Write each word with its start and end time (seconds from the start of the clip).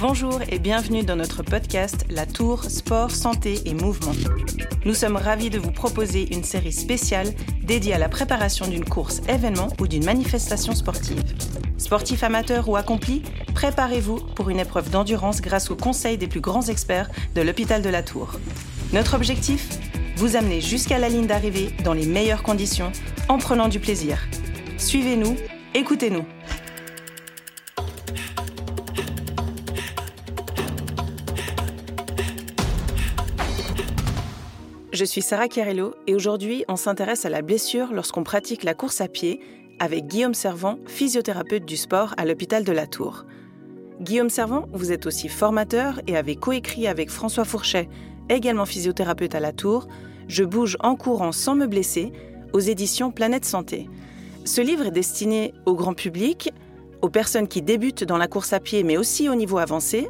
Bonjour 0.00 0.40
et 0.48 0.60
bienvenue 0.60 1.02
dans 1.02 1.16
notre 1.16 1.42
podcast 1.42 2.06
La 2.08 2.24
Tour 2.24 2.62
Sport, 2.62 3.10
Santé 3.10 3.62
et 3.64 3.74
Mouvement. 3.74 4.12
Nous 4.84 4.94
sommes 4.94 5.16
ravis 5.16 5.50
de 5.50 5.58
vous 5.58 5.72
proposer 5.72 6.32
une 6.32 6.44
série 6.44 6.72
spéciale 6.72 7.34
dédiée 7.64 7.94
à 7.94 7.98
la 7.98 8.08
préparation 8.08 8.68
d'une 8.68 8.84
course 8.84 9.20
événement 9.28 9.66
ou 9.80 9.88
d'une 9.88 10.04
manifestation 10.04 10.76
sportive. 10.76 11.24
Sportifs 11.78 12.22
amateurs 12.22 12.68
ou 12.68 12.76
accomplis, 12.76 13.22
préparez-vous 13.54 14.20
pour 14.36 14.50
une 14.50 14.60
épreuve 14.60 14.88
d'endurance 14.88 15.40
grâce 15.40 15.68
aux 15.68 15.76
conseils 15.76 16.16
des 16.16 16.28
plus 16.28 16.40
grands 16.40 16.68
experts 16.68 17.10
de 17.34 17.42
l'hôpital 17.42 17.82
de 17.82 17.88
la 17.88 18.04
Tour. 18.04 18.38
Notre 18.92 19.14
objectif 19.14 19.68
Vous 20.16 20.36
amener 20.36 20.60
jusqu'à 20.60 20.98
la 20.98 21.08
ligne 21.08 21.26
d'arrivée 21.26 21.70
dans 21.82 21.92
les 21.92 22.06
meilleures 22.06 22.44
conditions 22.44 22.92
en 23.28 23.38
prenant 23.38 23.66
du 23.66 23.80
plaisir. 23.80 24.28
Suivez-nous, 24.76 25.34
écoutez-nous. 25.74 26.24
Je 34.98 35.04
suis 35.04 35.22
Sarah 35.22 35.46
Chiarello 35.46 35.94
et 36.08 36.16
aujourd'hui 36.16 36.64
on 36.66 36.74
s'intéresse 36.74 37.24
à 37.24 37.28
la 37.28 37.40
blessure 37.40 37.92
lorsqu'on 37.92 38.24
pratique 38.24 38.64
la 38.64 38.74
course 38.74 39.00
à 39.00 39.06
pied 39.06 39.38
avec 39.78 40.08
Guillaume 40.08 40.34
Servant, 40.34 40.80
physiothérapeute 40.88 41.64
du 41.64 41.76
sport 41.76 42.14
à 42.16 42.24
l'hôpital 42.24 42.64
de 42.64 42.72
la 42.72 42.88
Tour. 42.88 43.24
Guillaume 44.00 44.28
Servant, 44.28 44.66
vous 44.72 44.90
êtes 44.90 45.06
aussi 45.06 45.28
formateur 45.28 46.00
et 46.08 46.16
avez 46.16 46.34
coécrit 46.34 46.88
avec 46.88 47.10
François 47.10 47.44
Fourchet, 47.44 47.88
également 48.28 48.66
physiothérapeute 48.66 49.36
à 49.36 49.40
la 49.40 49.52
Tour, 49.52 49.86
Je 50.26 50.42
bouge 50.42 50.76
en 50.80 50.96
courant 50.96 51.30
sans 51.30 51.54
me 51.54 51.68
blesser 51.68 52.10
aux 52.52 52.58
éditions 52.58 53.12
Planète 53.12 53.44
Santé. 53.44 53.88
Ce 54.44 54.60
livre 54.60 54.86
est 54.86 54.90
destiné 54.90 55.54
au 55.64 55.76
grand 55.76 55.94
public, 55.94 56.50
aux 57.02 57.08
personnes 57.08 57.46
qui 57.46 57.62
débutent 57.62 58.02
dans 58.02 58.18
la 58.18 58.26
course 58.26 58.52
à 58.52 58.58
pied 58.58 58.82
mais 58.82 58.96
aussi 58.96 59.28
au 59.28 59.36
niveau 59.36 59.58
avancé. 59.58 60.08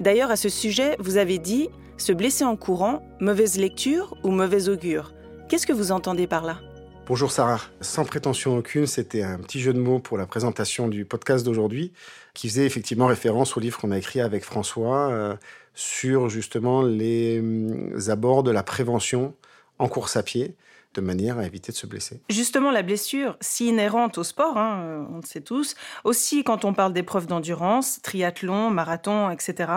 D'ailleurs 0.00 0.32
à 0.32 0.36
ce 0.36 0.48
sujet, 0.48 0.96
vous 0.98 1.16
avez 1.16 1.38
dit 1.38 1.68
se 1.98 2.12
blesser 2.12 2.44
en 2.44 2.56
courant, 2.56 3.02
mauvaise 3.20 3.58
lecture 3.58 4.16
ou 4.22 4.30
mauvais 4.30 4.68
augure? 4.68 5.12
Qu'est-ce 5.48 5.66
que 5.66 5.72
vous 5.72 5.92
entendez 5.92 6.26
par 6.26 6.44
là? 6.44 6.60
Bonjour 7.06 7.30
Sarah, 7.30 7.60
sans 7.80 8.04
prétention 8.04 8.56
aucune, 8.56 8.86
c'était 8.86 9.22
un 9.22 9.38
petit 9.38 9.60
jeu 9.60 9.72
de 9.72 9.78
mots 9.78 10.00
pour 10.00 10.18
la 10.18 10.26
présentation 10.26 10.88
du 10.88 11.04
podcast 11.04 11.44
d'aujourd'hui 11.44 11.92
qui 12.34 12.48
faisait 12.48 12.66
effectivement 12.66 13.06
référence 13.06 13.56
au 13.56 13.60
livre 13.60 13.78
qu'on 13.78 13.92
a 13.92 13.98
écrit 13.98 14.20
avec 14.20 14.44
François 14.44 15.08
euh, 15.10 15.36
sur 15.74 16.28
justement 16.28 16.82
les 16.82 17.38
hum, 17.38 17.96
abords 18.08 18.42
de 18.42 18.50
la 18.50 18.64
prévention 18.64 19.34
en 19.78 19.88
course 19.88 20.16
à 20.16 20.22
pied 20.22 20.56
de 20.94 21.00
manière 21.00 21.38
à 21.38 21.46
éviter 21.46 21.72
de 21.72 21.76
se 21.76 21.86
blesser. 21.86 22.20
Justement, 22.30 22.70
la 22.70 22.82
blessure, 22.82 23.36
si 23.40 23.68
inhérente 23.68 24.18
au 24.18 24.24
sport, 24.24 24.56
hein, 24.56 24.80
euh, 24.82 25.04
on 25.12 25.16
le 25.16 25.26
sait 25.26 25.42
tous, 25.42 25.76
aussi 26.04 26.42
quand 26.42 26.64
on 26.64 26.72
parle 26.72 26.92
d'épreuves 26.92 27.26
d'endurance, 27.26 28.00
triathlon, 28.02 28.70
marathon, 28.70 29.30
etc., 29.30 29.70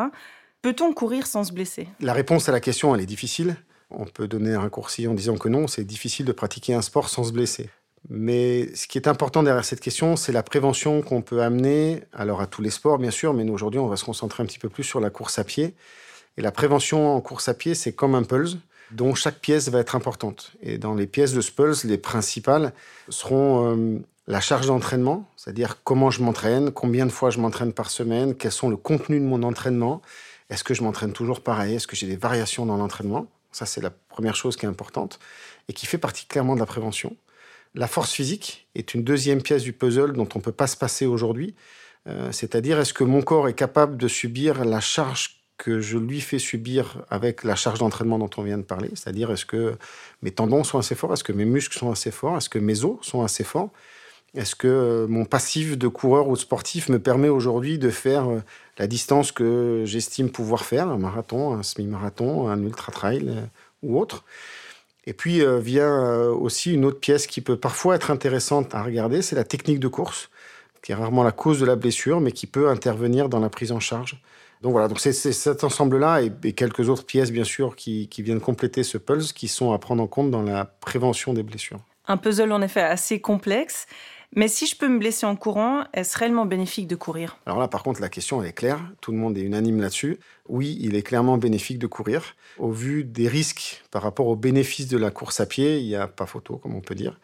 Peut-on 0.61 0.91
courir 0.91 1.25
sans 1.25 1.45
se 1.45 1.53
blesser? 1.53 1.87
La 2.01 2.11
réponse 2.11 2.49
à 2.49 2.51
la 2.51 2.59
question, 2.59 2.93
elle 2.93 2.99
est 2.99 3.05
difficile. 3.05 3.55
On 3.91 4.03
peut 4.03 4.27
donner 4.27 4.53
un 4.53 4.59
raccourci 4.59 5.07
en 5.07 5.13
disant 5.13 5.37
que 5.37 5.47
non, 5.47 5.67
c'est 5.67 5.85
difficile 5.85 6.25
de 6.25 6.33
pratiquer 6.33 6.73
un 6.73 6.81
sport 6.81 7.07
sans 7.07 7.23
se 7.23 7.31
blesser. 7.31 7.69
Mais 8.09 8.73
ce 8.75 8.87
qui 8.87 8.97
est 8.97 9.07
important 9.07 9.41
derrière 9.41 9.63
cette 9.63 9.79
question, 9.79 10.17
c'est 10.17 10.33
la 10.33 10.43
prévention 10.43 11.01
qu'on 11.01 11.21
peut 11.21 11.41
amener, 11.41 12.03
alors 12.11 12.41
à 12.41 12.47
tous 12.47 12.61
les 12.61 12.69
sports 12.71 12.97
bien 12.97 13.11
sûr, 13.11 13.33
mais 13.33 13.45
nous 13.45 13.53
aujourd'hui 13.53 13.79
on 13.79 13.87
va 13.87 13.95
se 13.95 14.03
concentrer 14.03 14.43
un 14.43 14.45
petit 14.45 14.59
peu 14.59 14.69
plus 14.69 14.83
sur 14.83 14.99
la 14.99 15.09
course 15.09 15.39
à 15.39 15.45
pied. 15.45 15.75
Et 16.37 16.41
la 16.41 16.51
prévention 16.51 17.15
en 17.15 17.21
course 17.21 17.47
à 17.47 17.53
pied, 17.53 17.73
c'est 17.73 17.93
comme 17.93 18.13
un 18.13 18.23
pulse 18.23 18.57
dont 18.91 19.15
chaque 19.15 19.39
pièce 19.39 19.69
va 19.69 19.79
être 19.79 19.95
importante. 19.95 20.51
Et 20.61 20.77
dans 20.77 20.93
les 20.93 21.07
pièces 21.07 21.33
de 21.33 21.41
ce 21.41 21.51
pulse, 21.51 21.85
les 21.85 21.97
principales 21.97 22.73
seront 23.07 23.71
euh, 23.71 23.99
la 24.27 24.41
charge 24.41 24.67
d'entraînement, 24.67 25.25
c'est-à-dire 25.37 25.77
comment 25.83 26.11
je 26.11 26.21
m'entraîne, 26.21 26.71
combien 26.71 27.05
de 27.05 27.11
fois 27.11 27.29
je 27.29 27.39
m'entraîne 27.39 27.71
par 27.71 27.89
semaine, 27.89 28.35
quels 28.35 28.51
sont 28.51 28.69
le 28.69 28.77
contenu 28.77 29.19
de 29.19 29.25
mon 29.25 29.43
entraînement, 29.43 30.01
est-ce 30.49 30.63
que 30.63 30.73
je 30.73 30.83
m'entraîne 30.83 31.13
toujours 31.13 31.41
pareil? 31.41 31.75
Est-ce 31.75 31.87
que 31.87 31.95
j'ai 31.95 32.07
des 32.07 32.15
variations 32.15 32.65
dans 32.65 32.77
l'entraînement? 32.77 33.27
Ça, 33.51 33.65
c'est 33.65 33.81
la 33.81 33.89
première 33.89 34.35
chose 34.35 34.55
qui 34.55 34.65
est 34.65 34.69
importante 34.69 35.19
et 35.67 35.73
qui 35.73 35.85
fait 35.85 35.97
partie 35.97 36.25
clairement 36.25 36.55
de 36.55 36.59
la 36.59 36.65
prévention. 36.65 37.15
La 37.75 37.87
force 37.87 38.11
physique 38.11 38.67
est 38.75 38.93
une 38.93 39.03
deuxième 39.03 39.41
pièce 39.41 39.63
du 39.63 39.73
puzzle 39.73 40.13
dont 40.13 40.27
on 40.33 40.39
ne 40.39 40.43
peut 40.43 40.51
pas 40.51 40.67
se 40.67 40.75
passer 40.77 41.05
aujourd'hui. 41.05 41.55
Euh, 42.07 42.31
c'est-à-dire, 42.31 42.79
est-ce 42.79 42.93
que 42.93 43.03
mon 43.03 43.21
corps 43.21 43.47
est 43.47 43.53
capable 43.53 43.97
de 43.97 44.07
subir 44.07 44.65
la 44.65 44.79
charge 44.79 45.41
que 45.57 45.81
je 45.81 45.97
lui 45.97 46.21
fais 46.21 46.39
subir 46.39 47.03
avec 47.09 47.43
la 47.43 47.55
charge 47.55 47.79
d'entraînement 47.79 48.17
dont 48.17 48.29
on 48.37 48.43
vient 48.43 48.57
de 48.57 48.63
parler? 48.63 48.89
C'est-à-dire, 48.95 49.31
est-ce 49.31 49.45
que 49.45 49.77
mes 50.23 50.31
tendons 50.31 50.63
sont 50.63 50.79
assez 50.79 50.95
forts? 50.95 51.13
Est-ce 51.13 51.23
que 51.23 51.33
mes 51.33 51.45
muscles 51.45 51.77
sont 51.77 51.91
assez 51.91 52.11
forts? 52.11 52.37
Est-ce 52.37 52.49
que 52.49 52.59
mes 52.59 52.83
os 52.85 52.97
sont 53.01 53.23
assez 53.23 53.43
forts? 53.43 53.69
Est-ce 54.35 54.55
que 54.55 54.67
euh, 54.67 55.07
mon 55.07 55.25
passif 55.25 55.77
de 55.77 55.87
coureur 55.87 56.27
ou 56.27 56.35
de 56.35 56.39
sportif 56.39 56.89
me 56.89 56.99
permet 56.99 57.29
aujourd'hui 57.29 57.79
de 57.79 57.89
faire 57.89 58.29
euh, 58.29 58.41
la 58.79 58.87
distance 58.87 59.31
que 59.31 59.83
j'estime 59.85 60.31
pouvoir 60.31 60.65
faire, 60.65 60.87
un 60.87 60.97
marathon, 60.97 61.53
un 61.53 61.63
semi-marathon, 61.63 62.47
un 62.47 62.63
ultra-trail 62.63 63.25
euh, 63.27 63.41
ou 63.83 63.99
autre 63.99 64.23
Et 65.05 65.13
puis 65.13 65.41
vient 65.59 66.29
aussi 66.29 66.73
une 66.73 66.85
autre 66.85 66.99
pièce 66.99 67.27
qui 67.27 67.41
peut 67.41 67.57
parfois 67.57 67.95
être 67.95 68.11
intéressante 68.11 68.73
à 68.73 68.83
regarder, 68.83 69.21
c'est 69.21 69.35
la 69.35 69.43
technique 69.43 69.79
de 69.79 69.87
course, 69.87 70.29
qui 70.81 70.91
est 70.91 70.95
rarement 70.95 71.23
la 71.23 71.31
cause 71.31 71.59
de 71.59 71.65
la 71.65 71.75
blessure, 71.75 72.19
mais 72.19 72.31
qui 72.31 72.47
peut 72.47 72.69
intervenir 72.69 73.29
dans 73.29 73.39
la 73.39 73.49
prise 73.49 73.71
en 73.71 73.79
charge. 73.79 74.21
Donc 74.61 74.73
voilà, 74.73 74.89
donc 74.89 74.99
c'est 74.99 75.13
cet 75.13 75.63
ensemble-là 75.63 76.21
et, 76.21 76.53
quelques 76.53 76.89
autres 76.89 77.05
pièces, 77.05 77.31
bien 77.31 77.45
sûr, 77.45 77.77
qui, 77.77 78.09
qui 78.09 78.21
viennent 78.21 78.41
compléter 78.41 78.83
ce 78.83 78.97
pulse, 78.97 79.31
qui 79.31 79.47
sont 79.47 79.71
à 79.71 79.79
prendre 79.79 80.03
en 80.03 80.07
compte 80.07 80.31
dans 80.31 80.41
la 80.41 80.65
prévention 80.65 81.33
des 81.33 81.43
blessures. 81.43 81.79
Un 82.07 82.17
puzzle 82.17 82.51
en 82.51 82.61
effet 82.61 82.81
assez 82.81 83.21
complexe. 83.21 83.85
Mais 84.35 84.47
si 84.47 84.67
je 84.67 84.75
peux 84.75 84.87
me 84.87 84.99
blesser 84.99 85.25
en 85.25 85.35
courant, 85.35 85.85
est-ce 85.93 86.17
réellement 86.17 86.45
bénéfique 86.45 86.87
de 86.87 86.95
courir? 86.95 87.39
Alors 87.47 87.59
là, 87.59 87.67
par 87.67 87.81
contre, 87.81 87.99
la 87.99 88.09
question, 88.09 88.41
elle 88.41 88.49
est 88.49 88.53
claire. 88.53 88.79
Tout 89.01 89.11
le 89.11 89.17
monde 89.17 89.35
est 89.37 89.41
unanime 89.41 89.81
là-dessus. 89.81 90.19
Oui, 90.47 90.77
il 90.81 90.95
est 90.95 91.01
clairement 91.01 91.37
bénéfique 91.37 91.79
de 91.79 91.87
courir. 91.87 92.35
Au 92.59 92.71
vu 92.71 93.03
des 93.03 93.27
risques 93.27 93.83
par 93.89 94.03
rapport 94.03 94.27
aux 94.27 94.35
bénéfices 94.35 94.87
de 94.87 94.97
la 94.97 95.09
course 95.09 95.39
à 95.39 95.47
pied, 95.47 95.79
il 95.79 95.87
n'y 95.87 95.95
a 95.95 96.07
pas 96.07 96.27
photo, 96.27 96.57
comme 96.57 96.75
on 96.75 96.81
peut 96.81 96.95
dire. 96.95 97.19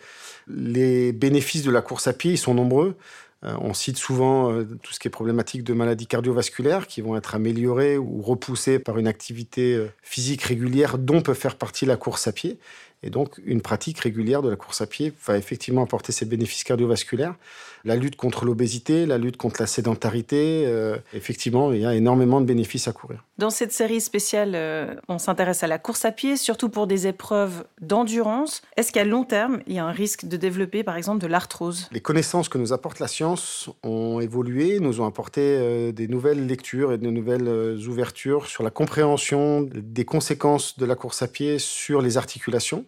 Les 0.48 1.12
bénéfices 1.12 1.64
de 1.64 1.72
la 1.72 1.82
course 1.82 2.08
à 2.08 2.14
pied, 2.14 2.32
ils 2.32 2.38
sont 2.40 2.56
nombreux. 2.56 2.98
Euh, 3.44 3.56
on 3.62 3.74
cite 3.74 3.98
souvent 3.98 4.52
euh, 4.52 4.64
tout 4.82 4.94
ce 4.94 5.00
qui 5.00 5.08
est 5.08 5.12
problématique 5.12 5.64
de 5.64 5.74
maladies 5.74 6.08
cardiovasculaires 6.08 6.88
qui 6.88 7.02
vont 7.02 7.16
être 7.16 7.36
améliorées 7.36 7.98
ou 7.98 8.22
repoussées 8.22 8.80
par 8.80 8.98
une 8.98 9.08
activité 9.08 9.76
euh, 9.76 9.92
physique 10.02 10.42
régulière 10.42 10.98
dont 10.98 11.22
peut 11.22 11.34
faire 11.34 11.56
partie 11.56 11.86
la 11.86 11.98
course 11.98 12.28
à 12.28 12.32
pied. 12.32 12.58
Et 13.06 13.12
donc, 13.12 13.40
une 13.46 13.62
pratique 13.62 14.00
régulière 14.00 14.42
de 14.42 14.50
la 14.50 14.56
course 14.56 14.82
à 14.82 14.88
pied 14.88 15.14
va 15.28 15.38
effectivement 15.38 15.84
apporter 15.84 16.12
ses 16.12 16.26
bénéfices 16.26 16.64
cardiovasculaires. 16.64 17.36
La 17.84 17.96
lutte 17.96 18.16
contre 18.16 18.46
l'obésité, 18.46 19.06
la 19.06 19.20
lutte 19.20 19.38
contre 19.38 19.62
la 19.62 19.68
sédentarité, 19.68 20.64
euh, 20.66 20.98
effectivement, 21.14 21.72
il 21.72 21.82
y 21.82 21.86
a 21.86 21.94
énormément 21.94 22.42
de 22.42 22.48
bénéfices 22.48 22.88
à 22.88 22.94
courir. 22.94 23.24
Dans 23.38 23.52
cette 23.52 23.72
série 23.72 24.02
spéciale, 24.02 24.54
euh, 24.56 24.96
on 25.08 25.20
s'intéresse 25.20 25.62
à 25.62 25.68
la 25.68 25.78
course 25.78 26.04
à 26.04 26.12
pied, 26.12 26.36
surtout 26.36 26.70
pour 26.70 26.88
des 26.88 27.06
épreuves 27.06 27.66
d'endurance. 27.80 28.64
Est-ce 28.76 28.92
qu'à 28.92 29.04
long 29.04 29.24
terme, 29.24 29.62
il 29.68 29.74
y 29.74 29.78
a 29.78 29.86
un 29.86 29.92
risque 29.92 30.26
de 30.26 30.36
développer, 30.36 30.82
par 30.82 30.98
exemple, 30.98 31.22
de 31.22 31.28
l'arthrose? 31.28 31.88
Les 31.92 32.02
connaissances 32.02 32.50
que 32.50 32.58
nous 32.58 32.74
apporte 32.74 32.98
la 33.00 33.08
science 33.08 33.70
ont 33.84 34.20
évolué, 34.20 34.80
nous 34.80 35.00
ont 35.00 35.06
apporté 35.06 35.42
euh, 35.44 35.92
des 35.92 36.08
nouvelles 36.08 36.48
lectures 36.48 36.92
et 36.92 36.98
de 36.98 37.08
nouvelles 37.12 37.88
ouvertures 37.88 38.48
sur 38.48 38.64
la 38.64 38.72
compréhension 38.72 39.62
des 39.62 40.06
conséquences 40.06 40.80
de 40.80 40.86
la 40.88 40.96
course 40.96 41.22
à 41.22 41.28
pied 41.28 41.60
sur 41.60 42.02
les 42.02 42.18
articulations 42.18 42.84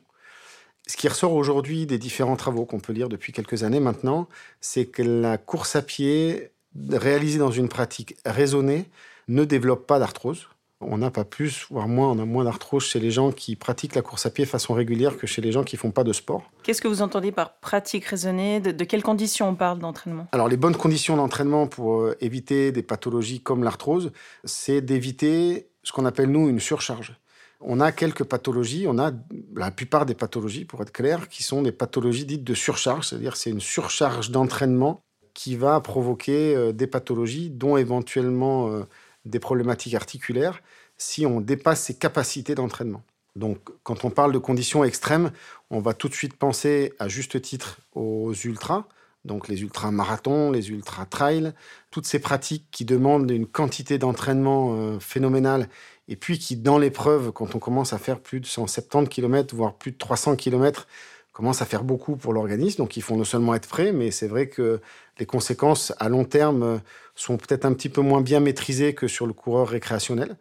ce 0.88 0.96
qui 0.96 1.08
ressort 1.08 1.34
aujourd'hui 1.34 1.86
des 1.86 1.98
différents 1.98 2.38
travaux 2.38 2.66
qu'on 2.66 2.80
peut 2.80 2.94
lire 2.94 3.09
depuis 3.09 3.34
quelques 3.34 3.64
années 3.64 3.80
maintenant, 3.80 4.28
c'est 4.62 4.86
que 4.86 5.02
la 5.02 5.38
course 5.38 5.75
à 5.75 5.81
pied 5.81 6.52
réalisée 6.90 7.40
dans 7.40 7.52
une 7.52 7.68
pratique 7.68 8.16
raisonnée 8.25 8.86
ne 9.28 9.44
développe 9.44 9.86
pas 9.86 10.00
d'arthrose. 10.00 10.48
On 10.80 11.00
n'a 11.00 11.09
pas 11.09 11.25
plus, 11.25 11.66
voire 11.72 11.88
moins, 11.88 12.12
on 12.12 12.20
a 12.20 12.25
moins 12.25 12.44
d'arthrose 12.44 12.84
chez 12.84 13.00
les 13.00 13.09
gens 13.09 13.31
qui 13.31 13.56
pratiquent 13.56 13.96
la 13.96 14.03
course 14.03 14.28
à 14.28 14.30
pied 14.30 14.46
de 14.46 14.50
façon 14.50 14.75
régulière 14.75 15.18
que 15.18 15.25
chez 15.25 15.42
les 15.42 15.52
gens 15.52 15.64
qui 15.64 15.75
font 15.75 15.90
pas 15.90 16.03
de 16.03 16.14
sport. 16.14 16.52
Qu'est-ce 16.62 16.81
que 16.81 16.88
vous 16.88 17.02
entendez 17.02 17.31
par 17.31 17.56
pratique 17.56 18.06
raisonnée? 18.06 18.59
De, 18.59 18.84
quelles 18.84 19.02
conditions 19.02 19.50
on 19.50 19.56
parle 19.56 19.80
d'entraînement? 19.80 20.28
Alors, 20.34 20.48
les 20.48 20.56
bonnes 20.56 20.75
conditions 20.75 21.18
d'entraînement 21.18 21.66
pour 21.66 22.02
euh, 22.02 22.16
éviter 22.22 22.72
des 22.72 22.84
pathologies 22.84 23.40
comme 23.40 23.64
l'arthrose, 23.64 24.12
c'est 24.44 24.81
d'éviter 24.81 25.68
ce 25.81 25.92
qu'on 25.92 26.06
appelle, 26.06 26.30
nous, 26.30 26.48
une 26.48 26.60
surcharge 26.60 27.18
on 27.59 27.80
a 27.80 27.92
quelques 27.92 28.24
pathologies, 28.24 28.86
on 28.88 29.00
a 29.00 29.12
la 29.56 29.71
plupart 29.71 30.06
des 30.06 30.13
pathologies, 30.13 30.65
pour 30.65 30.81
être 30.81 30.92
clair, 30.92 31.27
qui 31.30 31.44
sont 31.44 31.62
des 31.62 31.71
pathologies 31.71 32.25
dites 32.25 32.44
de 32.44 32.54
surcharge, 32.54 33.07
c'est-à-dire 33.07 33.36
c'est 33.36 33.50
une 33.50 33.59
surcharge 33.59 34.31
d'entraînement 34.31 35.01
qui 35.33 35.56
va 35.56 35.80
provoquer 35.81 36.56
euh, 36.56 36.71
des 36.71 36.88
pathologies, 36.88 37.50
dont 37.50 37.77
éventuellement 37.77 38.69
euh, 38.69 38.83
des 39.25 39.39
problématiques 39.39 39.94
articulaires, 39.94 40.62
si 40.98 41.25
on 41.25 41.42
dépasse 41.42 41.83
ses 41.83 41.95
capacités 41.95 42.56
d'entraînement. 42.56 43.04
Donc, 43.36 43.60
quand 43.83 44.03
on 44.03 44.10
parle 44.10 44.31
de 44.31 44.39
conditions 44.39 44.83
extrêmes, 44.83 45.31
on 45.69 45.80
va 45.80 45.94
tout 45.94 46.10
de 46.10 46.15
suite 46.15 46.36
penser, 46.36 46.94
à 46.98 47.07
juste 47.07 47.39
titre, 47.42 47.77
aux 47.94 48.33
ultras, 48.33 48.88
donc 49.27 49.47
les 49.47 49.62
ultra-marathons, 49.62 50.51
les 50.51 50.69
ultra-trails, 50.69 51.53
toutes 51.91 52.07
ces 52.07 52.19
pratiques 52.19 52.65
qui 52.71 52.85
demandent 52.85 53.29
une 53.29 53.45
quantité 53.45 53.97
d'entraînement 53.97 54.75
euh, 54.75 55.00
phénoménale 55.00 55.69
et 56.07 56.15
puis 56.15 56.39
qui, 56.39 56.56
dans 56.56 56.79
l'épreuve, 56.79 57.31
quand 57.31 57.53
on 57.56 57.59
commence 57.59 57.94
à 57.94 57.97
faire 57.97 58.19
plus 58.19 58.39
de 58.39 58.45
170 58.45 59.09
km, 59.09 59.56
voire 59.56 59.74
plus 59.75 59.91
de 59.91 59.97
300 59.97 60.38
km, 60.38 60.88
commence 61.33 61.62
à 61.62 61.65
faire 61.65 61.83
beaucoup 61.83 62.15
pour 62.15 62.33
l'organisme. 62.33 62.77
Donc, 62.77 62.97
il 62.97 63.03
faut 63.03 63.15
non 63.15 63.24
seulement 63.24 63.53
être 63.53 63.68
prêt, 63.68 63.91
mais 63.91 64.09
c'est 64.09 64.27
vrai 64.27 64.47
que 64.47 64.81
Les 65.19 65.25
conséquences 65.25 65.94
à 66.00 66.09
long 66.09 66.25
terme 66.25 66.79
sont 67.15 67.38
peut-être 67.38 67.65
un 67.65 67.74
petit 67.74 67.89
peu 67.89 68.01
moins 68.01 68.21
bien 68.21 68.39
maîtrisées 68.39 68.94
que 68.94 69.07
sur 69.07 69.25
le 69.25 69.33
coureur 69.33 69.68
récréationnel. 69.68 70.38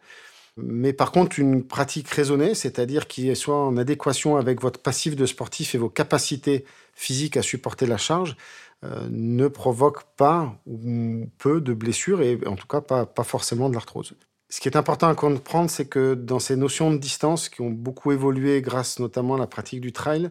Mais 0.57 0.91
par 0.93 1.11
contre, 1.11 1.39
une 1.39 1.63
pratique 1.63 2.09
raisonnée, 2.09 2.55
c'est-à-dire 2.55 3.07
qui 3.07 3.35
soit 3.35 3.55
en 3.55 3.77
adéquation 3.77 4.37
avec 4.37 4.61
votre 4.61 4.79
passif 4.81 5.15
de 5.15 5.25
sportif 5.25 5.75
et 5.75 5.77
vos 5.77 5.89
capacités 5.89 6.65
physiques 6.93 7.37
à 7.37 7.41
supporter 7.41 7.85
la 7.85 7.97
charge, 7.97 8.35
euh, 8.83 9.07
ne 9.09 9.47
provoque 9.47 10.03
pas 10.17 10.55
ou 10.67 11.27
peu 11.37 11.61
de 11.61 11.73
blessures 11.73 12.21
et 12.21 12.39
en 12.45 12.55
tout 12.55 12.67
cas 12.67 12.81
pas, 12.81 13.05
pas 13.05 13.23
forcément 13.23 13.69
de 13.69 13.73
l'arthrose. 13.73 14.13
Ce 14.49 14.61
qui 14.61 14.69
est 14.69 14.77
important 14.77 15.09
à 15.09 15.15
comprendre, 15.15 15.69
c'est 15.69 15.87
que 15.87 16.13
dans 16.13 16.39
ces 16.39 16.55
notions 16.55 16.91
de 16.91 16.97
distance 16.97 17.49
qui 17.49 17.61
ont 17.61 17.69
beaucoup 17.69 18.13
évolué 18.13 18.61
grâce 18.61 18.99
notamment 18.99 19.35
à 19.35 19.39
la 19.39 19.47
pratique 19.47 19.81
du 19.81 19.91
trail, 19.91 20.29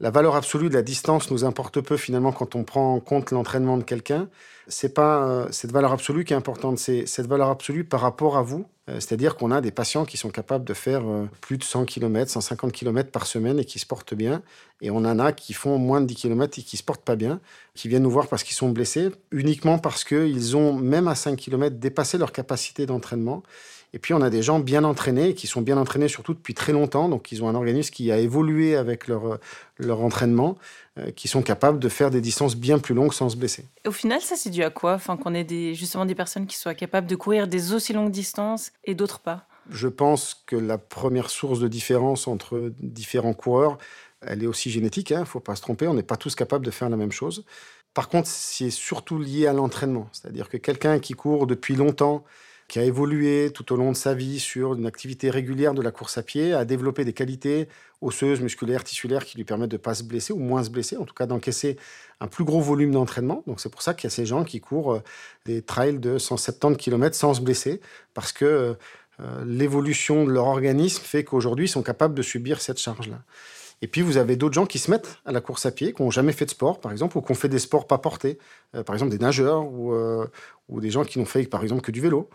la 0.00 0.10
valeur 0.10 0.36
absolue 0.36 0.70
de 0.70 0.74
la 0.74 0.82
distance 0.82 1.30
nous 1.30 1.44
importe 1.44 1.80
peu 1.82 1.98
finalement 1.98 2.32
quand 2.32 2.54
on 2.54 2.64
prend 2.64 2.94
en 2.94 3.00
compte 3.00 3.30
l'entraînement 3.30 3.76
de 3.76 3.82
quelqu'un. 3.82 4.30
C'est 4.68 4.94
pas 4.94 5.26
euh, 5.26 5.48
cette 5.50 5.72
valeur 5.72 5.92
absolue 5.92 6.24
qui 6.24 6.32
est 6.32 6.36
importante, 6.36 6.78
c'est 6.78 7.04
cette 7.06 7.26
valeur 7.26 7.50
absolue 7.50 7.84
par 7.84 8.00
rapport 8.00 8.38
à 8.38 8.42
vous. 8.42 8.66
Euh, 8.88 8.94
c'est-à-dire 8.94 9.36
qu'on 9.36 9.50
a 9.50 9.60
des 9.60 9.70
patients 9.70 10.04
qui 10.04 10.16
sont 10.16 10.30
capables 10.30 10.64
de 10.64 10.74
faire 10.74 11.06
euh, 11.06 11.28
plus 11.40 11.58
de 11.58 11.64
100 11.64 11.84
km, 11.84 12.30
150 12.30 12.72
km 12.72 13.10
par 13.10 13.26
semaine 13.26 13.58
et 13.58 13.64
qui 13.64 13.78
se 13.78 13.86
portent 13.86 14.14
bien. 14.14 14.42
Et 14.80 14.90
on 14.90 14.98
en 14.98 15.18
a 15.18 15.32
qui 15.32 15.52
font 15.52 15.78
moins 15.78 16.00
de 16.00 16.06
10 16.06 16.14
km 16.14 16.58
et 16.58 16.62
qui 16.62 16.76
se 16.76 16.82
portent 16.82 17.04
pas 17.04 17.16
bien, 17.16 17.40
qui 17.74 17.88
viennent 17.88 18.04
nous 18.04 18.10
voir 18.10 18.28
parce 18.28 18.44
qu'ils 18.44 18.54
sont 18.54 18.68
blessés, 18.68 19.10
uniquement 19.32 19.78
parce 19.78 20.04
qu'ils 20.04 20.56
ont, 20.56 20.72
même 20.72 21.08
à 21.08 21.14
5 21.14 21.36
km, 21.36 21.76
dépassé 21.76 22.16
leur 22.18 22.32
capacité 22.32 22.86
d'entraînement 22.86 23.42
et 23.94 23.98
puis, 23.98 24.12
on 24.12 24.20
a 24.20 24.28
des 24.28 24.42
gens 24.42 24.60
bien 24.60 24.84
entraînés, 24.84 25.34
qui 25.34 25.46
sont 25.46 25.62
bien 25.62 25.78
entraînés 25.78 26.08
surtout 26.08 26.34
depuis 26.34 26.52
très 26.52 26.72
longtemps. 26.72 27.08
Donc, 27.08 27.32
ils 27.32 27.42
ont 27.42 27.48
un 27.48 27.54
organisme 27.54 27.90
qui 27.90 28.12
a 28.12 28.18
évolué 28.18 28.76
avec 28.76 29.08
leur, 29.08 29.38
leur 29.78 30.00
entraînement, 30.02 30.58
euh, 30.98 31.10
qui 31.10 31.26
sont 31.26 31.42
capables 31.42 31.78
de 31.78 31.88
faire 31.88 32.10
des 32.10 32.20
distances 32.20 32.54
bien 32.54 32.78
plus 32.78 32.94
longues 32.94 33.14
sans 33.14 33.30
se 33.30 33.36
blesser. 33.36 33.64
Et 33.84 33.88
au 33.88 33.92
final, 33.92 34.20
ça, 34.20 34.36
c'est 34.36 34.50
dû 34.50 34.62
à 34.62 34.70
quoi? 34.70 34.94
Enfin, 34.94 35.16
Qu'on 35.16 35.34
ait 35.34 35.44
des, 35.44 35.74
justement 35.74 36.04
des 36.04 36.14
personnes 36.14 36.46
qui 36.46 36.56
soient 36.56 36.74
capables 36.74 37.06
de 37.06 37.16
courir 37.16 37.48
des 37.48 37.72
aussi 37.72 37.94
longues 37.94 38.10
distances 38.10 38.72
et 38.84 38.94
d'autres 38.94 39.20
pas? 39.20 39.46
Je 39.70 39.88
pense 39.88 40.42
que 40.46 40.56
la 40.56 40.78
première 40.78 41.30
source 41.30 41.60
de 41.60 41.68
différence 41.68 42.26
entre 42.26 42.72
différents 42.80 43.34
coureurs, 43.34 43.78
elle 44.20 44.42
est 44.42 44.46
aussi 44.46 44.70
génétique. 44.70 45.10
Il 45.10 45.14
hein, 45.14 45.20
ne 45.20 45.24
faut 45.24 45.40
pas 45.40 45.56
se 45.56 45.62
tromper. 45.62 45.86
On 45.86 45.94
n'est 45.94 46.02
pas 46.02 46.16
tous 46.16 46.34
capables 46.34 46.64
de 46.64 46.70
faire 46.70 46.88
la 46.88 46.96
même 46.96 47.12
chose. 47.12 47.44
Par 47.94 48.08
contre, 48.08 48.28
c'est 48.28 48.70
surtout 48.70 49.18
lié 49.18 49.46
à 49.46 49.52
l'entraînement. 49.52 50.08
C'est-à-dire 50.12 50.48
que 50.48 50.56
quelqu'un 50.56 50.98
qui 50.98 51.14
court 51.14 51.46
depuis 51.46 51.74
longtemps, 51.74 52.24
qui 52.68 52.78
a 52.78 52.84
évolué 52.84 53.50
tout 53.52 53.72
au 53.72 53.76
long 53.76 53.92
de 53.92 53.96
sa 53.96 54.12
vie 54.12 54.38
sur 54.38 54.74
une 54.74 54.86
activité 54.86 55.30
régulière 55.30 55.72
de 55.72 55.80
la 55.80 55.90
course 55.90 56.18
à 56.18 56.22
pied, 56.22 56.52
a 56.52 56.66
développé 56.66 57.04
des 57.04 57.14
qualités 57.14 57.66
osseuses, 58.02 58.40
musculaires, 58.42 58.84
tissulaires 58.84 59.24
qui 59.24 59.38
lui 59.38 59.44
permettent 59.44 59.70
de 59.70 59.76
ne 59.76 59.82
pas 59.82 59.94
se 59.94 60.02
blesser 60.02 60.34
ou 60.34 60.38
moins 60.38 60.62
se 60.62 60.70
blesser, 60.70 60.98
en 60.98 61.04
tout 61.04 61.14
cas 61.14 61.26
d'encaisser 61.26 61.78
un 62.20 62.26
plus 62.26 62.44
gros 62.44 62.60
volume 62.60 62.92
d'entraînement. 62.92 63.42
Donc 63.46 63.60
c'est 63.60 63.70
pour 63.70 63.80
ça 63.80 63.94
qu'il 63.94 64.04
y 64.04 64.12
a 64.12 64.14
ces 64.14 64.26
gens 64.26 64.44
qui 64.44 64.60
courent 64.60 64.92
euh, 64.92 65.02
des 65.46 65.62
trails 65.62 65.98
de 65.98 66.18
170 66.18 66.76
km 66.76 67.16
sans 67.16 67.32
se 67.32 67.40
blesser, 67.40 67.80
parce 68.12 68.32
que 68.32 68.44
euh, 69.20 69.44
l'évolution 69.46 70.24
de 70.26 70.30
leur 70.30 70.46
organisme 70.46 71.02
fait 71.02 71.24
qu'aujourd'hui 71.24 71.64
ils 71.64 71.70
sont 71.70 71.82
capables 71.82 72.14
de 72.14 72.22
subir 72.22 72.60
cette 72.60 72.78
charge-là. 72.78 73.22
Et 73.80 73.88
puis, 73.88 74.02
vous 74.02 74.16
avez 74.16 74.36
d'autres 74.36 74.54
gens 74.54 74.66
qui 74.66 74.78
se 74.78 74.90
mettent 74.90 75.18
à 75.24 75.32
la 75.32 75.40
course 75.40 75.66
à 75.66 75.70
pied, 75.70 75.92
qui 75.92 76.02
n'ont 76.02 76.10
jamais 76.10 76.32
fait 76.32 76.44
de 76.44 76.50
sport, 76.50 76.80
par 76.80 76.92
exemple, 76.92 77.16
ou 77.16 77.22
qui 77.22 77.32
ont 77.32 77.36
fait 77.36 77.48
des 77.48 77.58
sports 77.58 77.86
pas 77.86 77.98
portés, 77.98 78.38
euh, 78.74 78.82
par 78.82 78.94
exemple 78.94 79.12
des 79.12 79.18
nageurs 79.18 79.64
ou, 79.64 79.94
ou 80.68 80.80
des 80.80 80.90
gens 80.90 81.04
qui 81.04 81.18
n'ont 81.18 81.24
fait, 81.24 81.44
par 81.44 81.62
exemple, 81.62 81.82
que 81.82 81.92
du 81.92 82.00
vélo. 82.00 82.28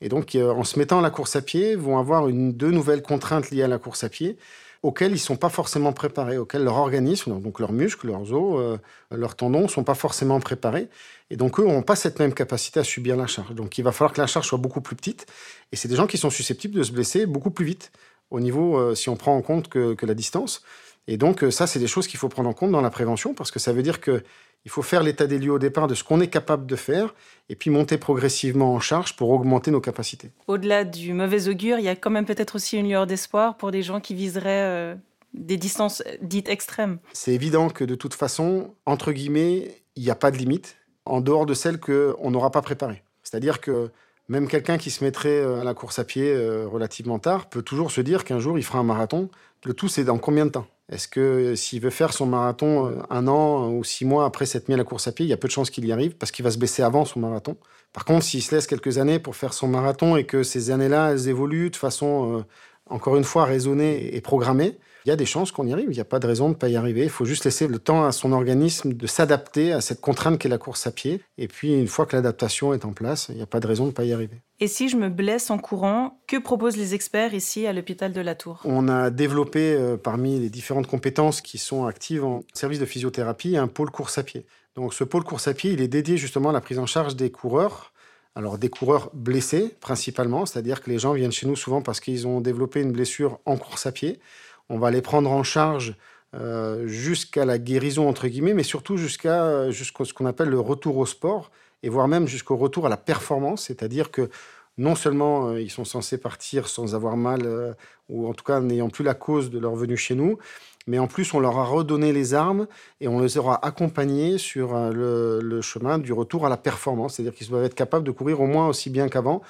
Et 0.00 0.08
donc, 0.08 0.34
euh, 0.34 0.50
en 0.50 0.64
se 0.64 0.78
mettant 0.78 0.98
à 0.98 1.02
la 1.02 1.10
course 1.10 1.36
à 1.36 1.42
pied, 1.42 1.74
vont 1.74 1.98
avoir 1.98 2.28
deux 2.28 2.70
nouvelles 2.70 3.02
contraintes 3.02 3.50
liées 3.50 3.62
à 3.62 3.68
la 3.68 3.78
course 3.78 4.04
à 4.04 4.08
pied 4.08 4.36
auxquelles 4.82 5.10
ils 5.10 5.14
ne 5.14 5.18
sont 5.18 5.36
pas 5.36 5.48
forcément 5.48 5.92
préparés, 5.92 6.38
auxquelles 6.38 6.62
leur 6.62 6.76
organisme, 6.76 7.40
donc 7.40 7.58
leurs 7.58 7.72
muscles, 7.72 8.08
leurs 8.08 8.32
os, 8.32 8.60
euh, 8.60 8.76
leurs 9.10 9.34
tendons 9.34 9.62
ne 9.62 9.68
sont 9.68 9.82
pas 9.82 9.94
forcément 9.94 10.38
préparés. 10.38 10.88
Et 11.30 11.36
donc, 11.36 11.58
eux 11.58 11.64
n'ont 11.64 11.82
pas 11.82 11.96
cette 11.96 12.20
même 12.20 12.34
capacité 12.34 12.78
à 12.78 12.84
subir 12.84 13.16
la 13.16 13.26
charge. 13.26 13.52
Donc, 13.52 13.78
il 13.78 13.82
va 13.82 13.90
falloir 13.90 14.12
que 14.12 14.20
la 14.20 14.28
charge 14.28 14.46
soit 14.46 14.58
beaucoup 14.58 14.82
plus 14.82 14.94
petite. 14.94 15.26
Et 15.72 15.76
c'est 15.76 15.88
des 15.88 15.96
gens 15.96 16.06
qui 16.06 16.18
sont 16.18 16.30
susceptibles 16.30 16.74
de 16.74 16.84
se 16.84 16.92
blesser 16.92 17.26
beaucoup 17.26 17.50
plus 17.50 17.64
vite, 17.64 17.90
au 18.30 18.40
niveau, 18.40 18.76
euh, 18.76 18.94
si 18.94 19.08
on 19.08 19.16
prend 19.16 19.36
en 19.36 19.42
compte 19.42 19.68
que, 19.68 19.94
que 19.94 20.06
la 20.06 20.14
distance. 20.14 20.62
Et 21.08 21.16
donc, 21.16 21.44
ça, 21.50 21.68
c'est 21.68 21.78
des 21.78 21.86
choses 21.86 22.08
qu'il 22.08 22.18
faut 22.18 22.28
prendre 22.28 22.48
en 22.48 22.52
compte 22.52 22.72
dans 22.72 22.80
la 22.80 22.90
prévention, 22.90 23.32
parce 23.32 23.52
que 23.52 23.60
ça 23.60 23.72
veut 23.72 23.82
dire 23.82 24.00
que 24.00 24.24
il 24.66 24.68
faut 24.68 24.82
faire 24.82 25.04
l'état 25.04 25.28
des 25.28 25.38
lieux 25.38 25.52
au 25.52 25.60
départ 25.60 25.86
de 25.86 25.94
ce 25.94 26.02
qu'on 26.02 26.20
est 26.20 26.26
capable 26.26 26.66
de 26.66 26.74
faire 26.74 27.14
et 27.48 27.54
puis 27.54 27.70
monter 27.70 27.98
progressivement 27.98 28.74
en 28.74 28.80
charge 28.80 29.14
pour 29.14 29.30
augmenter 29.30 29.70
nos 29.70 29.80
capacités. 29.80 30.32
Au-delà 30.48 30.84
du 30.84 31.12
mauvais 31.12 31.48
augure, 31.48 31.78
il 31.78 31.84
y 31.84 31.88
a 31.88 31.94
quand 31.94 32.10
même 32.10 32.26
peut-être 32.26 32.56
aussi 32.56 32.76
une 32.76 32.88
lueur 32.88 33.06
d'espoir 33.06 33.56
pour 33.56 33.70
des 33.70 33.84
gens 33.84 34.00
qui 34.00 34.14
viseraient 34.14 34.64
euh, 34.64 34.94
des 35.34 35.56
distances 35.56 36.02
dites 36.20 36.48
extrêmes. 36.48 36.98
C'est 37.12 37.32
évident 37.32 37.70
que 37.70 37.84
de 37.84 37.94
toute 37.94 38.14
façon, 38.14 38.74
entre 38.86 39.12
guillemets, 39.12 39.82
il 39.94 40.02
n'y 40.02 40.10
a 40.10 40.16
pas 40.16 40.32
de 40.32 40.36
limite 40.36 40.76
en 41.04 41.20
dehors 41.20 41.46
de 41.46 41.54
celles 41.54 41.78
qu'on 41.78 42.30
n'aura 42.32 42.50
pas 42.50 42.62
préparées. 42.62 43.04
C'est-à-dire 43.22 43.60
que 43.60 43.92
même 44.28 44.48
quelqu'un 44.48 44.78
qui 44.78 44.90
se 44.90 45.04
mettrait 45.04 45.28
euh, 45.28 45.60
à 45.60 45.64
la 45.64 45.74
course 45.74 45.98
à 45.98 46.04
pied 46.04 46.32
euh, 46.32 46.66
relativement 46.66 47.18
tard 47.18 47.48
peut 47.48 47.62
toujours 47.62 47.90
se 47.90 48.00
dire 48.00 48.24
qu'un 48.24 48.38
jour 48.38 48.58
il 48.58 48.64
fera 48.64 48.78
un 48.78 48.84
marathon. 48.84 49.30
Le 49.64 49.74
tout, 49.74 49.88
c'est 49.88 50.04
dans 50.04 50.18
combien 50.18 50.46
de 50.46 50.50
temps? 50.50 50.66
Est-ce 50.90 51.08
que 51.08 51.20
euh, 51.20 51.56
s'il 51.56 51.80
veut 51.80 51.90
faire 51.90 52.12
son 52.12 52.26
marathon 52.26 53.02
un 53.10 53.28
an 53.28 53.70
ou 53.70 53.84
six 53.84 54.04
mois 54.04 54.24
après 54.24 54.46
s'être 54.46 54.68
mis 54.68 54.74
à 54.74 54.78
la 54.78 54.84
course 54.84 55.08
à 55.08 55.12
pied, 55.12 55.26
il 55.26 55.28
y 55.28 55.32
a 55.32 55.36
peu 55.36 55.48
de 55.48 55.52
chances 55.52 55.70
qu'il 55.70 55.86
y 55.86 55.92
arrive 55.92 56.16
parce 56.16 56.32
qu'il 56.32 56.44
va 56.44 56.50
se 56.50 56.58
baisser 56.58 56.82
avant 56.82 57.04
son 57.04 57.20
marathon. 57.20 57.56
Par 57.92 58.04
contre, 58.04 58.24
s'il 58.24 58.42
se 58.42 58.54
laisse 58.54 58.66
quelques 58.66 58.98
années 58.98 59.18
pour 59.18 59.36
faire 59.36 59.54
son 59.54 59.68
marathon 59.68 60.16
et 60.16 60.24
que 60.24 60.42
ces 60.42 60.70
années-là, 60.70 61.12
elles 61.12 61.28
évoluent 61.28 61.70
de 61.70 61.76
façon, 61.76 62.44
encore 62.90 63.16
une 63.16 63.24
fois, 63.24 63.46
raisonnée 63.46 64.14
et 64.14 64.20
programmée, 64.20 64.76
il 65.06 65.10
y 65.10 65.12
a 65.12 65.16
des 65.16 65.24
chances 65.24 65.52
qu'on 65.52 65.66
y 65.68 65.72
arrive. 65.72 65.86
Il 65.88 65.94
n'y 65.94 66.00
a 66.00 66.04
pas 66.04 66.18
de 66.18 66.26
raison 66.26 66.46
de 66.46 66.54
ne 66.54 66.58
pas 66.58 66.68
y 66.68 66.74
arriver. 66.74 67.04
Il 67.04 67.10
faut 67.10 67.24
juste 67.24 67.44
laisser 67.44 67.68
le 67.68 67.78
temps 67.78 68.04
à 68.04 68.10
son 68.10 68.32
organisme 68.32 68.92
de 68.92 69.06
s'adapter 69.06 69.72
à 69.72 69.80
cette 69.80 70.00
contrainte 70.00 70.36
qu'est 70.36 70.48
la 70.48 70.58
course 70.58 70.84
à 70.88 70.90
pied. 70.90 71.22
Et 71.38 71.46
puis, 71.46 71.78
une 71.78 71.86
fois 71.86 72.06
que 72.06 72.16
l'adaptation 72.16 72.74
est 72.74 72.84
en 72.84 72.92
place, 72.92 73.28
il 73.28 73.36
n'y 73.36 73.42
a 73.42 73.46
pas 73.46 73.60
de 73.60 73.68
raison 73.68 73.84
de 73.84 73.90
ne 73.90 73.94
pas 73.94 74.04
y 74.04 74.12
arriver. 74.12 74.40
Et 74.58 74.66
si 74.66 74.88
je 74.88 74.96
me 74.96 75.08
blesse 75.08 75.50
en 75.50 75.58
courant, 75.58 76.18
que 76.26 76.36
proposent 76.36 76.76
les 76.76 76.94
experts 76.94 77.34
ici 77.34 77.68
à 77.68 77.72
l'hôpital 77.72 78.12
de 78.12 78.20
la 78.20 78.34
Tour? 78.34 78.60
On 78.64 78.88
a 78.88 79.10
développé, 79.10 79.74
euh, 79.74 79.96
parmi 79.96 80.40
les 80.40 80.50
différentes 80.50 80.88
compétences 80.88 81.40
qui 81.40 81.58
sont 81.58 81.86
actives 81.86 82.24
en 82.24 82.42
service 82.52 82.80
de 82.80 82.86
physiothérapie, 82.86 83.56
un 83.56 83.68
pôle 83.68 83.90
course 83.90 84.18
à 84.18 84.24
pied. 84.24 84.44
Donc, 84.74 84.92
ce 84.92 85.04
pôle 85.04 85.22
course 85.22 85.46
à 85.46 85.54
pied, 85.54 85.70
il 85.70 85.80
est 85.80 85.88
dédié 85.88 86.16
justement 86.16 86.48
à 86.48 86.52
la 86.52 86.60
prise 86.60 86.80
en 86.80 86.86
charge 86.86 87.14
des 87.14 87.30
coureurs 87.30 87.92
alors 88.36 88.58
des 88.58 88.68
coureurs 88.68 89.10
blessés 89.14 89.74
principalement, 89.80 90.44
c'est-à-dire 90.44 90.82
que 90.82 90.90
les 90.90 90.98
gens 90.98 91.14
viennent 91.14 91.32
chez 91.32 91.46
nous 91.46 91.56
souvent 91.56 91.80
parce 91.80 92.00
qu'ils 92.00 92.26
ont 92.26 92.42
développé 92.42 92.82
une 92.82 92.92
blessure 92.92 93.40
en 93.46 93.56
course 93.56 93.86
à 93.86 93.92
pied. 93.92 94.20
On 94.68 94.78
va 94.78 94.90
les 94.90 95.02
prendre 95.02 95.30
en 95.30 95.42
charge 95.42 95.96
euh, 96.34 96.86
jusqu'à 96.86 97.44
la 97.44 97.58
guérison, 97.58 98.08
entre 98.08 98.26
guillemets, 98.28 98.54
mais 98.54 98.62
surtout 98.62 98.96
jusqu'à 98.96 99.70
jusqu'à 99.70 100.04
ce 100.04 100.12
qu'on 100.12 100.26
appelle 100.26 100.48
le 100.48 100.60
retour 100.60 100.96
au 100.98 101.06
sport, 101.06 101.50
et 101.82 101.88
voire 101.88 102.08
même 102.08 102.26
jusqu'au 102.26 102.56
retour 102.56 102.86
à 102.86 102.88
la 102.88 102.96
performance, 102.96 103.64
c'est-à-dire 103.64 104.10
que 104.10 104.28
non 104.76 104.94
seulement 104.94 105.48
euh, 105.48 105.60
ils 105.60 105.70
sont 105.70 105.84
censés 105.84 106.18
partir 106.18 106.68
sans 106.68 106.94
avoir 106.94 107.16
mal, 107.16 107.42
euh, 107.44 107.72
ou 108.08 108.28
en 108.28 108.34
tout 108.34 108.44
cas 108.44 108.60
n'ayant 108.60 108.90
plus 108.90 109.04
la 109.04 109.14
cause 109.14 109.50
de 109.50 109.58
leur 109.58 109.74
venue 109.76 109.96
chez 109.96 110.14
nous, 110.14 110.38
mais 110.86 110.98
en 110.98 111.06
plus 111.06 111.32
on 111.32 111.40
leur 111.40 111.56
a 111.58 111.64
redonné 111.64 112.12
les 112.12 112.34
armes 112.34 112.66
et 113.00 113.08
on 113.08 113.20
les 113.20 113.38
aura 113.38 113.64
accompagnés 113.64 114.36
sur 114.36 114.74
le, 114.74 115.40
le 115.40 115.62
chemin 115.62 115.98
du 115.98 116.12
retour 116.12 116.44
à 116.44 116.48
la 116.50 116.56
performance, 116.56 117.14
c'est-à-dire 117.14 117.34
qu'ils 117.34 117.48
doivent 117.48 117.64
être 117.64 117.74
capables 117.74 118.04
de 118.04 118.10
courir 118.10 118.40
au 118.40 118.46
moins 118.46 118.68
aussi 118.68 118.90
bien 118.90 119.08
qu'avant, 119.08 119.42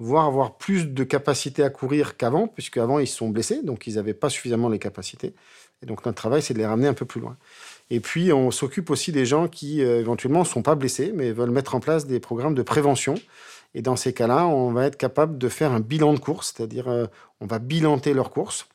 voire 0.00 0.24
avoir 0.24 0.56
plus 0.56 0.86
de 0.86 1.04
capacité 1.04 1.62
à 1.62 1.70
courir 1.70 2.16
qu'avant, 2.16 2.48
puisque 2.48 2.78
avant 2.78 2.98
ils 2.98 3.06
se 3.06 3.16
sont 3.16 3.28
blessés, 3.28 3.62
donc 3.62 3.86
ils 3.86 3.94
n'avaient 3.94 4.14
pas 4.14 4.30
suffisamment 4.30 4.68
les 4.68 4.78
capacités. 4.78 5.34
Et 5.82 5.86
donc 5.86 6.04
notre 6.04 6.16
travail, 6.16 6.42
c'est 6.42 6.54
de 6.54 6.58
les 6.58 6.66
ramener 6.66 6.88
un 6.88 6.94
peu 6.94 7.04
plus 7.04 7.20
loin. 7.20 7.36
Et 7.90 8.00
puis 8.00 8.32
on 8.32 8.50
s'occupe 8.50 8.90
aussi 8.90 9.12
des 9.12 9.26
gens 9.26 9.46
qui 9.46 9.84
euh, 9.84 10.00
éventuellement 10.00 10.40
ne 10.40 10.44
sont 10.44 10.62
pas 10.62 10.74
blessés, 10.74 11.12
mais 11.14 11.32
veulent 11.32 11.50
mettre 11.50 11.74
en 11.74 11.80
place 11.80 12.06
des 12.06 12.18
programmes 12.18 12.54
de 12.54 12.62
prévention. 12.62 13.14
Et 13.74 13.82
dans 13.82 13.96
ces 13.96 14.12
cas-là, 14.12 14.46
on 14.46 14.72
va 14.72 14.86
être 14.86 14.96
capable 14.96 15.38
de 15.38 15.48
faire 15.48 15.70
un 15.72 15.80
bilan 15.80 16.14
de 16.14 16.18
course, 16.18 16.54
c'est-à-dire 16.56 16.88
euh, 16.88 17.06
on 17.40 17.46
va 17.46 17.58
bilanter 17.58 18.14
leur 18.14 18.30
course 18.30 18.69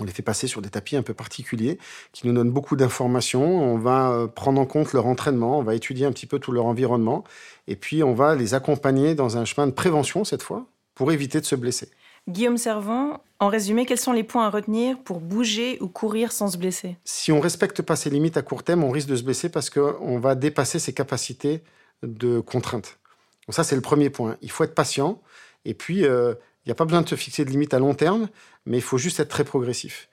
on 0.00 0.04
les 0.04 0.12
fait 0.12 0.22
passer 0.22 0.46
sur 0.46 0.62
des 0.62 0.70
tapis 0.70 0.96
un 0.96 1.02
peu 1.02 1.14
particuliers 1.14 1.78
qui 2.12 2.26
nous 2.26 2.32
donnent 2.32 2.50
beaucoup 2.50 2.76
d'informations. 2.76 3.44
On 3.44 3.78
va 3.78 4.10
euh, 4.10 4.26
prendre 4.26 4.60
en 4.60 4.66
compte 4.66 4.92
leur 4.92 5.06
entraînement, 5.06 5.58
on 5.58 5.62
va 5.62 5.74
étudier 5.74 6.06
un 6.06 6.12
petit 6.12 6.26
peu 6.26 6.38
tout 6.38 6.52
leur 6.52 6.66
environnement 6.66 7.24
et 7.68 7.76
puis 7.76 8.02
on 8.02 8.14
va 8.14 8.34
les 8.34 8.54
accompagner 8.54 9.14
dans 9.14 9.36
un 9.36 9.44
chemin 9.44 9.66
de 9.66 9.72
prévention 9.72 10.24
cette 10.24 10.42
fois 10.42 10.66
pour 10.94 11.12
éviter 11.12 11.40
de 11.40 11.46
se 11.46 11.54
blesser. 11.54 11.88
Guillaume 12.28 12.56
Servant, 12.56 13.20
en 13.38 13.48
résumé, 13.48 13.84
quels 13.84 13.98
sont 13.98 14.12
les 14.12 14.24
points 14.24 14.46
à 14.46 14.50
retenir 14.50 14.98
pour 14.98 15.20
bouger 15.20 15.76
ou 15.82 15.88
courir 15.88 16.32
sans 16.32 16.48
se 16.48 16.56
blesser? 16.56 16.96
Si 17.04 17.30
on 17.32 17.36
ne 17.36 17.42
respecte 17.42 17.82
pas 17.82 17.96
ces 17.96 18.08
limites 18.08 18.38
à 18.38 18.42
court 18.42 18.62
terme, 18.62 18.82
on 18.82 18.90
risque 18.90 19.08
de 19.08 19.16
se 19.16 19.22
blesser 19.22 19.50
parce 19.50 19.68
qu'on 19.68 20.18
va 20.18 20.34
dépasser 20.34 20.78
ses 20.78 20.94
capacités 20.94 21.62
de 22.02 22.40
contrainte. 22.40 22.98
Donc 23.46 23.54
ça, 23.54 23.62
c'est 23.62 23.76
le 23.76 23.82
premier 23.82 24.08
point. 24.08 24.38
Il 24.40 24.50
faut 24.50 24.64
être 24.64 24.74
patient 24.74 25.20
et 25.66 25.74
puis 25.74 26.06
euh, 26.06 26.34
il 26.64 26.68
n'y 26.68 26.72
a 26.72 26.74
pas 26.74 26.84
besoin 26.84 27.02
de 27.02 27.08
se 27.08 27.14
fixer 27.14 27.44
de 27.44 27.50
limites 27.50 27.74
à 27.74 27.78
long 27.78 27.94
terme, 27.94 28.28
mais 28.66 28.78
il 28.78 28.82
faut 28.82 28.98
juste 28.98 29.20
être 29.20 29.28
très 29.28 29.44
progressif. 29.44 30.08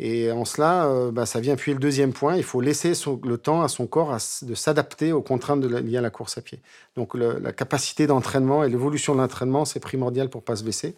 Et 0.00 0.30
en 0.30 0.44
cela, 0.44 0.86
euh, 0.86 1.10
bah, 1.10 1.26
ça 1.26 1.40
vient 1.40 1.54
appuyer 1.54 1.74
le 1.74 1.80
deuxième 1.80 2.12
point. 2.12 2.36
Il 2.36 2.44
faut 2.44 2.60
laisser 2.60 2.92
le 3.24 3.36
temps 3.36 3.62
à 3.62 3.68
son 3.68 3.88
corps 3.88 4.16
de 4.42 4.54
s'adapter 4.54 5.12
aux 5.12 5.22
contraintes 5.22 5.64
liées 5.64 5.96
à 5.96 6.00
la 6.00 6.10
course 6.10 6.38
à 6.38 6.40
pied. 6.40 6.60
Donc 6.94 7.14
la 7.14 7.52
capacité 7.52 8.06
d'entraînement 8.06 8.62
et 8.62 8.70
l'évolution 8.70 9.14
de 9.16 9.20
l'entraînement, 9.20 9.64
c'est 9.64 9.80
primordial 9.80 10.30
pour 10.30 10.42
ne 10.42 10.44
pas 10.44 10.54
se 10.54 10.62
blesser. 10.62 10.94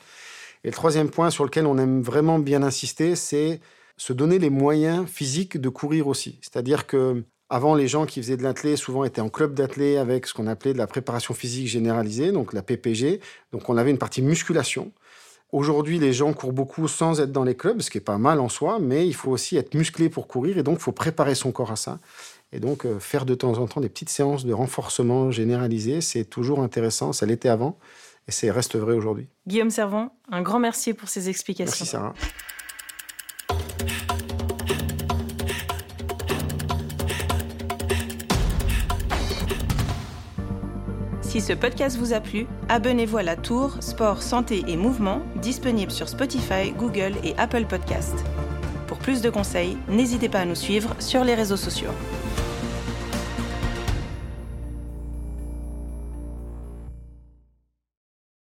Et 0.64 0.68
le 0.68 0.74
troisième 0.74 1.08
point 1.08 1.30
sur 1.30 1.44
lequel 1.44 1.64
on 1.64 1.78
aime 1.78 2.02
vraiment 2.02 2.38
bien 2.38 2.62
insister, 2.62 3.16
c'est 3.16 3.60
se 3.96 4.12
donner 4.12 4.38
les 4.38 4.50
moyens 4.50 5.08
physiques 5.08 5.58
de 5.58 5.68
courir 5.70 6.06
aussi. 6.06 6.38
C'est-à-dire 6.42 6.86
que 6.86 7.24
Avant, 7.52 7.74
les 7.74 7.88
gens 7.88 8.06
qui 8.06 8.22
faisaient 8.22 8.36
de 8.36 8.44
l'athlé 8.44 8.76
souvent 8.76 9.02
étaient 9.02 9.20
en 9.20 9.28
club 9.28 9.54
d'athlé 9.54 9.96
avec 9.96 10.28
ce 10.28 10.34
qu'on 10.34 10.46
appelait 10.46 10.72
de 10.72 10.78
la 10.78 10.86
préparation 10.86 11.34
physique 11.34 11.66
généralisée, 11.66 12.30
donc 12.30 12.52
la 12.52 12.62
PPG. 12.62 13.20
Donc 13.52 13.68
on 13.68 13.76
avait 13.76 13.90
une 13.90 13.98
partie 13.98 14.22
musculation. 14.22 14.92
Aujourd'hui, 15.50 15.98
les 15.98 16.12
gens 16.12 16.32
courent 16.32 16.52
beaucoup 16.52 16.86
sans 16.86 17.20
être 17.20 17.32
dans 17.32 17.42
les 17.42 17.56
clubs, 17.56 17.80
ce 17.80 17.90
qui 17.90 17.98
est 17.98 18.02
pas 18.02 18.18
mal 18.18 18.38
en 18.38 18.48
soi, 18.48 18.78
mais 18.80 19.08
il 19.08 19.14
faut 19.14 19.32
aussi 19.32 19.56
être 19.56 19.74
musclé 19.74 20.08
pour 20.08 20.28
courir 20.28 20.58
et 20.58 20.62
donc 20.62 20.78
il 20.78 20.82
faut 20.82 20.92
préparer 20.92 21.34
son 21.34 21.50
corps 21.50 21.72
à 21.72 21.76
ça. 21.76 21.98
Et 22.52 22.60
donc 22.60 22.86
euh, 22.86 23.00
faire 23.00 23.26
de 23.26 23.34
temps 23.34 23.58
en 23.58 23.66
temps 23.66 23.80
des 23.80 23.88
petites 23.88 24.10
séances 24.10 24.44
de 24.44 24.52
renforcement 24.52 25.32
généralisé, 25.32 26.00
c'est 26.00 26.24
toujours 26.24 26.60
intéressant. 26.60 27.12
Ça 27.12 27.26
l'était 27.26 27.48
avant 27.48 27.78
et 28.28 28.32
c'est 28.32 28.52
reste 28.52 28.76
vrai 28.76 28.94
aujourd'hui. 28.94 29.26
Guillaume 29.48 29.70
Servant, 29.70 30.14
un 30.30 30.42
grand 30.42 30.60
merci 30.60 30.94
pour 30.94 31.08
ces 31.08 31.28
explications. 31.28 31.72
Merci 31.72 31.86
Sarah. 31.86 32.14
Si 41.30 41.40
ce 41.40 41.52
podcast 41.52 41.96
vous 41.96 42.12
a 42.12 42.18
plu, 42.18 42.48
abonnez-vous 42.68 43.18
à 43.18 43.22
la 43.22 43.36
Tour 43.36 43.76
Sport, 43.78 44.20
Santé 44.20 44.64
et 44.66 44.76
Mouvement, 44.76 45.22
disponible 45.36 45.92
sur 45.92 46.08
Spotify, 46.08 46.72
Google 46.76 47.12
et 47.22 47.36
Apple 47.38 47.66
Podcasts. 47.66 48.24
Pour 48.88 48.98
plus 48.98 49.22
de 49.22 49.30
conseils, 49.30 49.76
n'hésitez 49.88 50.28
pas 50.28 50.40
à 50.40 50.44
nous 50.44 50.56
suivre 50.56 50.96
sur 50.98 51.22
les 51.22 51.36
réseaux 51.36 51.56
sociaux. 51.56 51.92